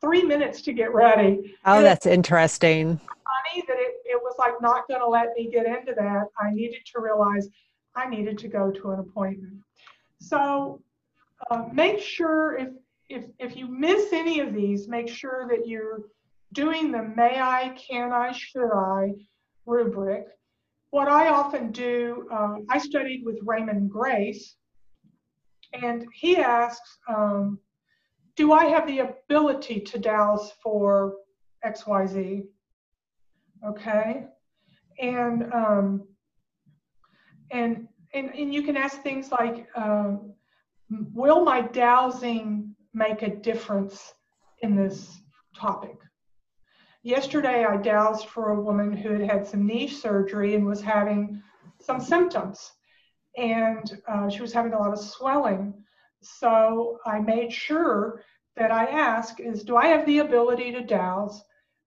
[0.00, 1.54] three minutes to get ready.
[1.64, 2.98] Oh, and that's interesting.
[2.98, 6.24] Funny that it, it was like not going to let me get into that.
[6.38, 7.48] I needed to realize
[7.94, 9.54] I needed to go to an appointment.
[10.18, 10.80] So
[11.50, 12.68] uh, make sure if,
[13.08, 16.02] if, if you miss any of these, make sure that you're
[16.52, 19.12] doing the may I, can I, should I
[19.66, 20.26] rubric
[20.92, 24.56] what I often do, uh, I studied with Raymon Grace,
[25.72, 27.58] and he asks, um,
[28.36, 31.14] do I have the ability to dowse for
[31.64, 32.42] XYZ?
[33.66, 34.26] Okay.
[35.00, 36.08] And, um,
[37.50, 40.16] and, and, and you can ask things like, uh,
[41.14, 44.12] will my dowsing make a difference
[44.60, 45.22] in this
[45.56, 45.96] topic?
[47.04, 51.42] Yesterday, I dowsed for a woman who had had some knee surgery and was having
[51.80, 52.72] some symptoms.
[53.36, 55.74] And uh, she was having a lot of swelling.
[56.20, 58.22] So I made sure
[58.56, 61.42] that I asked is, do I have the ability to dowse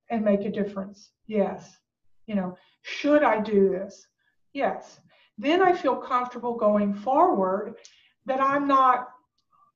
[0.09, 1.11] and make a difference?
[1.28, 1.78] Yes.
[2.26, 4.05] You know, should I do this?
[4.53, 4.99] Yes.
[5.38, 7.76] Then I feel comfortable going forward
[8.26, 9.09] that I'm not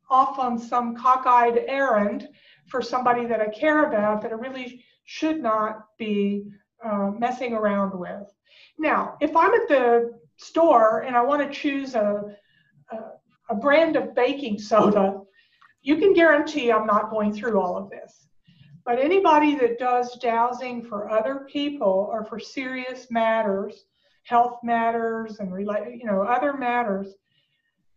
[0.09, 2.27] off on some cockeyed errand
[2.67, 6.45] for somebody that I care about that I really should not be
[6.85, 8.31] uh, messing around with.
[8.77, 12.35] Now, if I'm at the store and I want to choose a,
[12.91, 12.97] a,
[13.49, 15.19] a brand of baking soda,
[15.81, 18.27] you can guarantee I'm not going through all of this.
[18.85, 23.85] But anybody that does dowsing for other people or for serious matters,
[24.25, 27.15] health matters and you know other matters,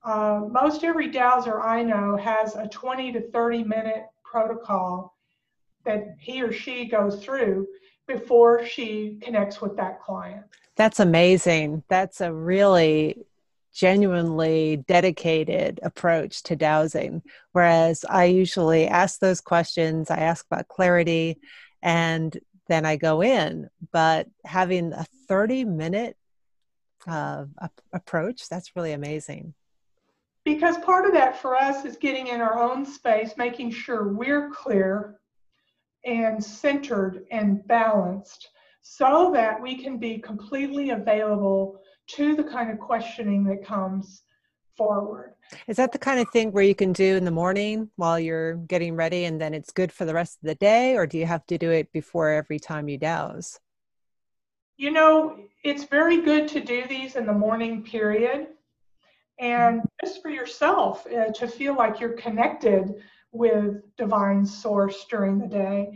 [0.03, 5.12] uh, most every dowser I know has a 20 to 30 minute protocol
[5.85, 7.67] that he or she goes through
[8.07, 10.45] before she connects with that client.
[10.77, 11.83] That's amazing.
[11.89, 13.27] That's a really
[13.75, 17.23] genuinely dedicated approach to dowsing.
[17.53, 21.39] Whereas I usually ask those questions, I ask about clarity,
[21.83, 22.37] and
[22.69, 23.69] then I go in.
[23.93, 26.17] But having a 30 minute
[27.07, 27.47] uh,
[27.93, 29.55] approach, that's really amazing.
[30.45, 34.51] Because part of that for us is getting in our own space, making sure we're
[34.51, 35.21] clear
[36.05, 38.49] and centered and balanced
[38.83, 44.23] so that we can be completely available to the kind of questioning that comes
[44.77, 45.35] forward.
[45.69, 48.55] Is that the kind of thing where you can do in the morning while you're
[48.55, 51.27] getting ready and then it's good for the rest of the day, or do you
[51.27, 53.61] have to do it before every time you dowse?
[54.77, 58.49] You know, it's very good to do these in the morning period
[59.39, 62.95] and just for yourself uh, to feel like you're connected
[63.33, 65.91] with divine source during the day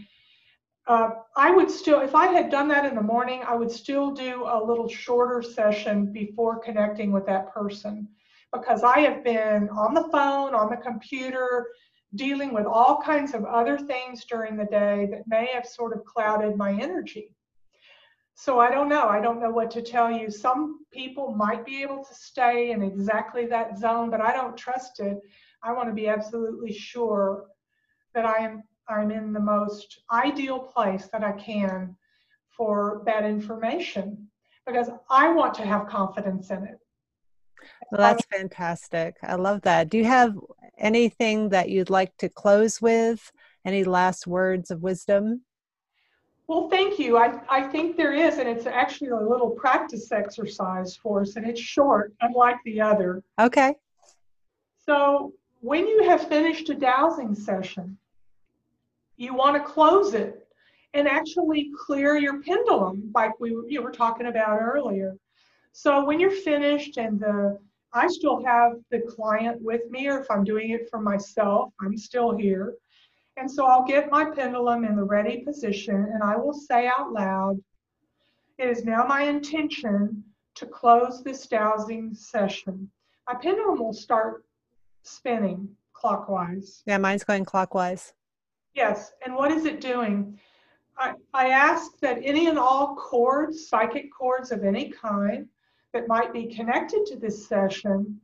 [0.87, 4.13] uh, I would still, if I had done that in the morning, I would still
[4.13, 8.09] do a little shorter session before connecting with that person
[8.53, 11.67] because I have been on the phone, on the computer,
[12.15, 16.05] dealing with all kinds of other things during the day that may have sort of
[16.05, 17.35] clouded my energy.
[18.35, 19.09] So I don't know.
[19.09, 20.31] I don't know what to tell you.
[20.31, 25.01] Some people might be able to stay in exactly that zone, but I don't trust
[25.01, 25.19] it.
[25.63, 27.47] I want to be absolutely sure
[28.15, 31.97] that I am I'm in the most ideal place that I can
[32.57, 34.29] for that information
[34.67, 36.79] because I want to have confidence in it.
[37.91, 39.17] Well, that's fantastic.
[39.23, 39.89] I love that.
[39.89, 40.37] Do you have
[40.79, 43.33] anything that you'd like to close with?
[43.65, 45.43] Any last words of wisdom?
[46.49, 47.17] Well, thank you.
[47.19, 51.45] I, I think there is, and it's actually a little practice exercise for us, and
[51.45, 53.25] it's short, unlike the other.
[53.41, 53.75] Okay.
[54.85, 55.33] So,
[55.67, 57.99] when you have finished a dowsing session,
[59.17, 60.47] you want to close it
[60.95, 65.17] and actually clear your pendulum like we you were talking about earlier.
[65.73, 67.59] So when you're finished and the
[67.93, 71.97] I still have the client with me or if I'm doing it for myself, I'm
[71.97, 72.75] still here.
[73.37, 77.13] And so I'll get my pendulum in the ready position and I will say out
[77.13, 77.59] loud,
[78.59, 80.23] it is now my intention
[80.55, 82.89] to close this dowsing session.
[83.29, 84.46] My pendulum will start
[85.07, 86.83] spinning clockwise.
[86.87, 88.13] Yeah, mine's going clockwise.
[88.75, 90.39] Yes, and what is it doing?
[90.99, 95.47] I, I ask that any and all cords, psychic cords of any kind,
[95.93, 98.21] that might be connected to this session,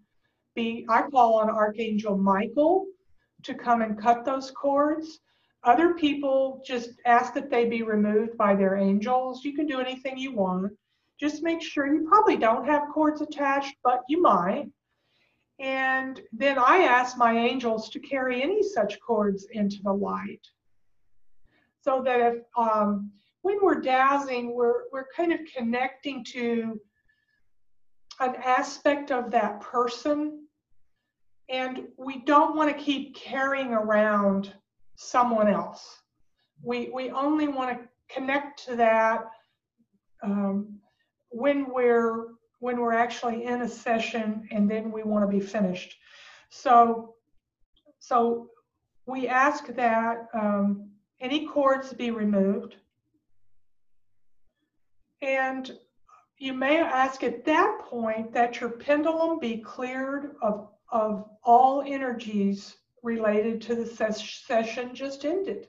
[0.54, 2.86] be I call on Archangel Michael
[3.44, 5.20] to come and cut those cords.
[5.64, 9.44] Other people just ask that they be removed by their angels.
[9.44, 10.72] You can do anything you want.
[11.18, 14.66] Just make sure you probably don't have cords attached, but you might.
[15.62, 20.44] And then I ask my angels to carry any such cords into the light.
[21.82, 26.80] So that if um, when we're dowsing, we're, we're kind of connecting to
[28.18, 30.46] an aspect of that person.
[31.48, 34.52] And we don't want to keep carrying around
[34.96, 36.00] someone else.
[36.60, 39.26] We, we only want to connect to that
[40.24, 40.78] um,
[41.30, 42.26] when we're
[42.62, 45.96] when we're actually in a session and then we want to be finished.
[46.48, 47.16] So,
[47.98, 48.50] so
[49.04, 50.90] we ask that um,
[51.20, 52.76] any cords be removed.
[55.22, 55.72] And
[56.38, 62.76] you may ask at that point that your pendulum be cleared of, of all energies
[63.02, 65.66] related to the ses- session just ended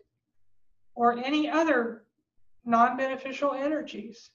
[0.93, 2.03] or any other
[2.65, 4.29] non beneficial energies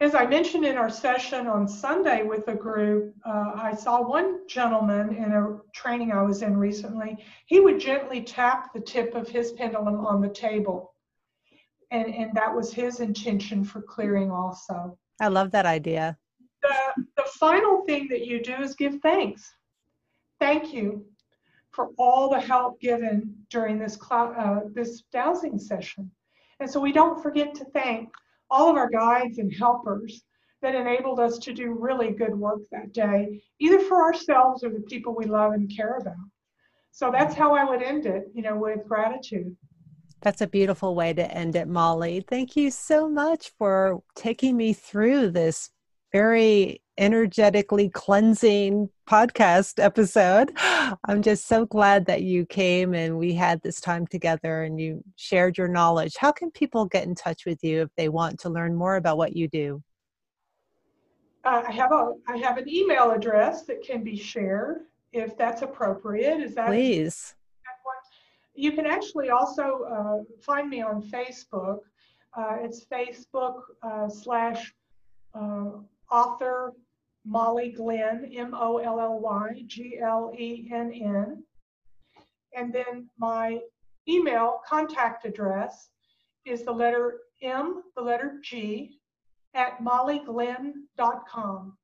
[0.00, 4.46] as I mentioned in our session on Sunday with the group, uh, I saw one
[4.46, 7.16] gentleman in a training I was in recently.
[7.46, 10.92] He would gently tap the tip of his pendulum on the table.
[11.90, 14.98] And, and that was his intention for clearing also.
[15.18, 16.18] I love that idea.
[16.62, 19.50] The, the final thing that you do is give thanks.
[20.40, 21.06] Thank you
[21.70, 26.10] for all the help given during this, uh, this dowsing session.
[26.60, 28.10] And so we don't forget to thank
[28.50, 30.22] all of our guides and helpers
[30.62, 34.80] that enabled us to do really good work that day, either for ourselves or the
[34.80, 36.14] people we love and care about.
[36.92, 39.54] So that's how I would end it, you know, with gratitude.
[40.22, 42.24] That's a beautiful way to end it, Molly.
[42.26, 45.70] Thank you so much for taking me through this
[46.10, 50.52] very energetically cleansing podcast episode.
[51.04, 55.02] I'm just so glad that you came and we had this time together and you
[55.16, 56.14] shared your knowledge.
[56.18, 59.18] How can people get in touch with you if they want to learn more about
[59.18, 59.82] what you do?
[61.44, 64.80] Uh, I have a I have an email address that can be shared
[65.12, 66.40] if that's appropriate.
[66.40, 67.34] Is that please?
[68.56, 71.80] You can actually also uh, find me on Facebook.
[72.34, 74.74] Uh, it's Facebook uh, slash
[75.34, 75.72] uh,
[76.10, 76.72] author
[77.26, 81.42] Molly Glenn, M O L L Y G L E N N.
[82.54, 83.58] And then my
[84.08, 85.88] email contact address
[86.44, 89.00] is the letter M, the letter G,
[89.54, 91.76] at mollyglenn.com.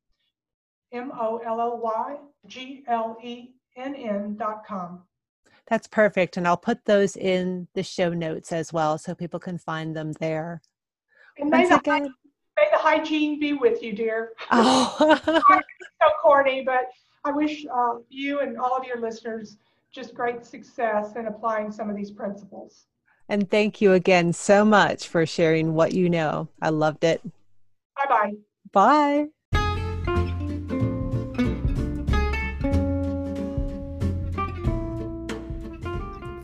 [0.93, 2.17] M O L L Y
[2.47, 5.03] G L E N N.com.
[5.69, 6.37] That's perfect.
[6.37, 10.13] And I'll put those in the show notes as well so people can find them
[10.21, 10.61] there.
[11.39, 12.13] And Once again,
[12.63, 14.35] May the hygiene be with you, dear.
[14.53, 15.19] Oh.
[15.27, 16.85] so corny, but
[17.25, 19.57] I wish uh, you and all of your listeners
[19.93, 22.87] just great success in applying some of these principles.
[23.29, 26.47] And thank you again so much for sharing what you know.
[26.61, 27.21] I loved it.
[27.97, 28.35] Bye-bye.
[28.71, 29.27] Bye.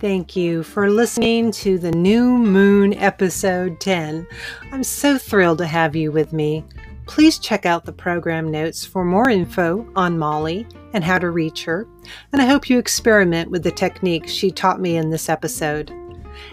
[0.00, 4.28] Thank you for listening to the New Moon Episode 10.
[4.70, 6.64] I'm so thrilled to have you with me.
[7.06, 11.64] Please check out the program notes for more info on Molly and how to reach
[11.64, 11.84] her,
[12.32, 15.92] and I hope you experiment with the techniques she taught me in this episode.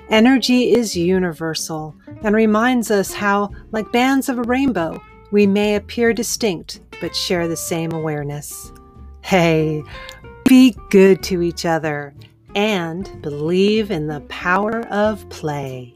[0.10, 6.14] Energy is universal and reminds us how, like bands of a rainbow, we may appear
[6.14, 8.72] distinct but share the same awareness.
[9.22, 9.84] Hey,
[10.46, 12.16] be good to each other
[12.56, 15.94] and believe in the power of play.